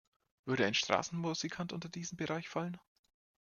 [0.45, 2.79] Würde ein Straßenmusikant unter diesen Bereich fallen?